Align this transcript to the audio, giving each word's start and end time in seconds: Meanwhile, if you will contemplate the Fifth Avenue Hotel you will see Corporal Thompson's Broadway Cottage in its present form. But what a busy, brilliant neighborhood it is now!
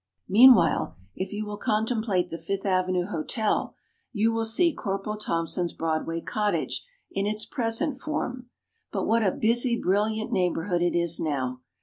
Meanwhile, 0.27 0.95
if 1.15 1.31
you 1.31 1.45
will 1.45 1.57
contemplate 1.59 2.31
the 2.31 2.39
Fifth 2.39 2.65
Avenue 2.65 3.05
Hotel 3.05 3.75
you 4.11 4.33
will 4.33 4.45
see 4.45 4.73
Corporal 4.73 5.15
Thompson's 5.15 5.73
Broadway 5.73 6.21
Cottage 6.21 6.83
in 7.11 7.27
its 7.27 7.45
present 7.45 7.99
form. 8.01 8.49
But 8.91 9.05
what 9.05 9.21
a 9.21 9.29
busy, 9.31 9.79
brilliant 9.79 10.31
neighborhood 10.31 10.81
it 10.81 10.95
is 10.95 11.19
now! 11.19 11.59